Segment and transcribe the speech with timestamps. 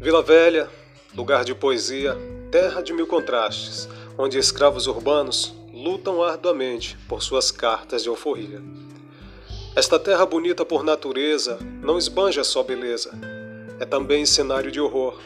[0.00, 0.66] Vila Velha,
[1.14, 2.16] lugar de poesia,
[2.50, 8.62] terra de mil contrastes, onde escravos urbanos lutam arduamente por suas cartas de alforria.
[9.76, 13.10] Esta terra bonita por natureza não esbanja só beleza,
[13.78, 15.20] é também cenário de horror,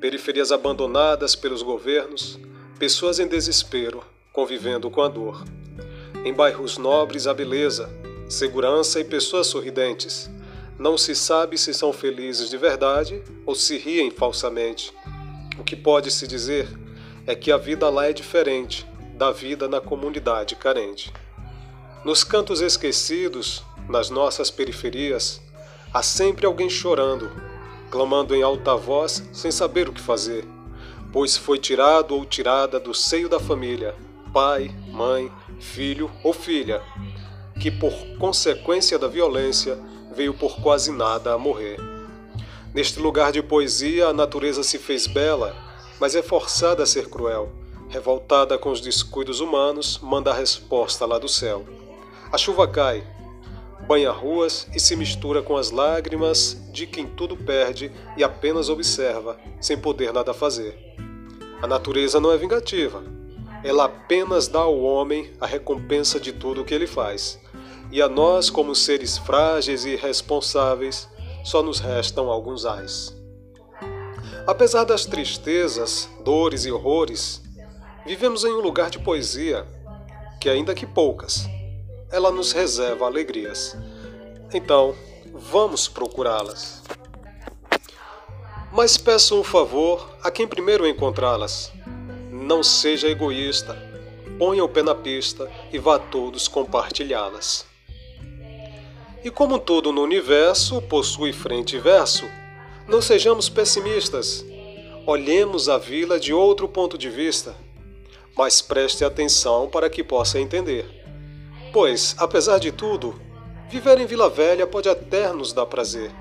[0.00, 2.36] periferias abandonadas pelos governos,
[2.80, 4.02] pessoas em desespero
[4.32, 5.44] convivendo com a dor.
[6.22, 7.88] Em bairros nobres, a beleza,
[8.28, 10.28] segurança e pessoas sorridentes.
[10.78, 14.92] Não se sabe se são felizes de verdade ou se riem falsamente.
[15.58, 16.68] O que pode se dizer
[17.26, 21.10] é que a vida lá é diferente da vida na comunidade carente.
[22.04, 25.40] Nos cantos esquecidos, nas nossas periferias,
[25.92, 27.30] há sempre alguém chorando,
[27.90, 30.44] clamando em alta voz sem saber o que fazer,
[31.10, 33.94] pois foi tirado ou tirada do seio da família,
[34.32, 36.82] pai, mãe, filho ou filha,
[37.58, 39.78] que por consequência da violência
[40.16, 41.78] veio por quase nada a morrer.
[42.74, 45.54] Neste lugar de poesia, a natureza se fez bela,
[46.00, 47.52] mas é forçada a ser cruel.
[47.88, 51.64] Revoltada com os descuidos humanos, manda a resposta lá do céu.
[52.32, 53.06] A chuva cai,
[53.86, 59.38] banha ruas e se mistura com as lágrimas de quem tudo perde e apenas observa,
[59.60, 60.76] sem poder nada fazer.
[61.62, 63.02] A natureza não é vingativa.
[63.62, 67.40] Ela apenas dá ao homem a recompensa de tudo o que ele faz.
[67.90, 71.08] E a nós, como seres frágeis e irresponsáveis,
[71.44, 73.16] só nos restam alguns ais.
[74.46, 77.42] Apesar das tristezas, dores e horrores,
[78.04, 79.66] vivemos em um lugar de poesia
[80.40, 81.48] que, ainda que poucas,
[82.10, 83.76] ela nos reserva alegrias.
[84.52, 84.94] Então,
[85.32, 86.82] vamos procurá-las.
[88.72, 91.72] Mas peço um favor a quem primeiro encontrá-las.
[92.30, 93.76] Não seja egoísta,
[94.38, 97.75] ponha o pé na pista e vá todos compartilhá-las.
[99.26, 102.24] E como tudo no universo possui frente e verso,
[102.86, 104.46] não sejamos pessimistas.
[105.04, 107.56] Olhemos a vila de outro ponto de vista,
[108.36, 110.86] mas preste atenção para que possa entender.
[111.72, 113.20] Pois, apesar de tudo,
[113.68, 116.12] viver em Vila Velha pode até nos dar prazer.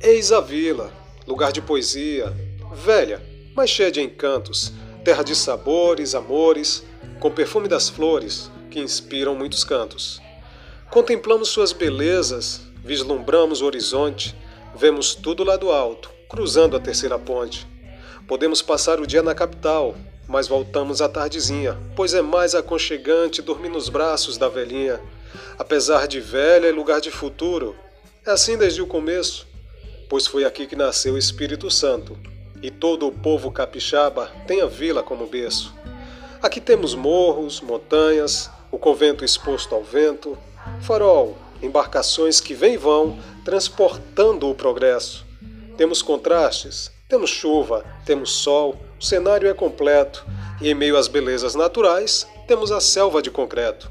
[0.00, 0.92] Eis a vila,
[1.26, 2.32] lugar de poesia,
[2.72, 3.20] velha,
[3.52, 4.72] mas cheia de encantos,
[5.04, 6.84] terra de sabores, amores,
[7.18, 10.22] com perfume das flores que inspiram muitos cantos.
[10.90, 14.34] Contemplamos suas belezas, vislumbramos o horizonte,
[14.76, 17.66] vemos tudo lá do alto, cruzando a terceira ponte.
[18.28, 19.96] Podemos passar o dia na capital,
[20.28, 25.00] mas voltamos à tardezinha, pois é mais aconchegante dormir nos braços da velhinha.
[25.58, 27.74] Apesar de velha e lugar de futuro,
[28.24, 29.46] é assim desde o começo,
[30.08, 32.16] pois foi aqui que nasceu o Espírito Santo,
[32.62, 35.74] e todo o povo capixaba tem a vila como berço.
[36.40, 40.38] Aqui temos morros, montanhas, o convento exposto ao vento,
[40.84, 45.24] farol, embarcações que vêm e vão, transportando o progresso.
[45.76, 50.24] Temos contrastes, temos chuva, temos sol, o cenário é completo
[50.60, 53.90] e, em meio às belezas naturais, temos a selva de concreto.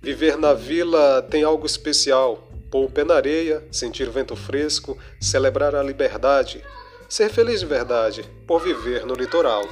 [0.00, 2.48] Viver na vila tem algo especial.
[2.70, 6.62] Pôr o pé na areia, sentir vento fresco, celebrar a liberdade,
[7.08, 9.64] ser feliz de verdade por viver no litoral.